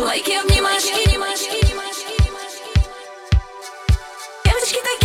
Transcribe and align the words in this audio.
Лайки, 0.00 0.32
обнимашки, 0.32 1.08
девочки 4.44 4.78
такие 4.82 5.03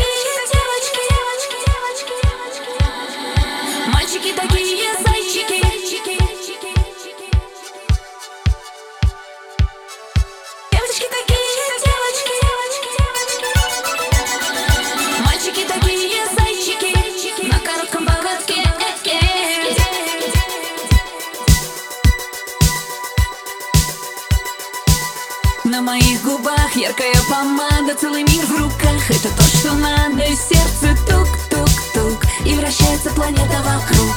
Яркая 25.80 27.16
помада, 27.30 27.96
целый 27.96 28.24
мир 28.24 28.46
в 28.46 28.52
руках. 28.52 29.10
Это 29.10 29.30
то, 29.30 29.44
что 29.44 29.74
надо, 29.74 30.24
и 30.24 30.36
сердце 30.36 30.94
тук-тук-тук. 31.08 32.26
И 32.46 32.54
вращается 32.54 33.12
планета 33.12 33.64
вокруг. 33.64 34.16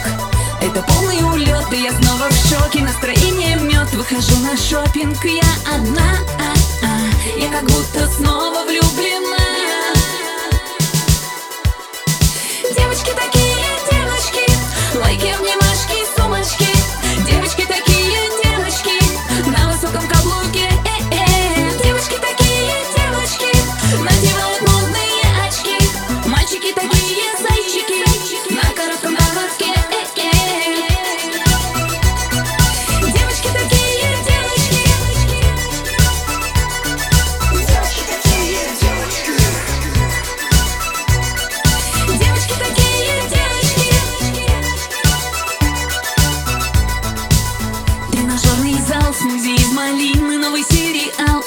Это 0.60 0.82
полный 0.82 1.22
улет, 1.22 1.72
и 1.72 1.82
я 1.82 1.92
снова 1.92 2.28
в 2.28 2.48
шоке. 2.48 2.82
Настроение 2.82 3.56
мед, 3.58 3.92
выхожу 3.94 4.36
на 4.40 4.56
шопинг 4.56 5.24
Я 5.24 5.42
одна, 5.72 6.18
а 6.40 6.84
-а, 6.84 7.40
я 7.40 7.48
как 7.48 7.64
будто 7.64 8.08
снова 8.08 8.64
влюблена 8.64 9.41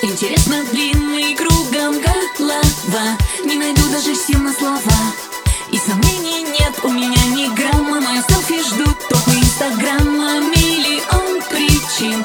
Интересно 0.02 0.64
длинный 0.72 1.36
кругом 1.36 2.00
голова. 2.02 3.18
Не 3.44 3.56
найду 3.56 3.82
даже 3.92 4.14
все 4.14 4.38
на 4.38 4.52
слова. 4.54 4.80
И 5.72 5.78
сомнений 5.78 6.44
нет 6.44 6.74
у 6.84 6.90
меня 6.90 7.24
ни 7.34 7.54
грамма. 7.56 8.02
Мои 8.02 8.22
селфи 8.28 8.62
ждут 8.62 8.98
топ 9.10 9.28
инстаграма 9.28 10.40
Миллион 10.40 11.42
причин. 11.50 12.24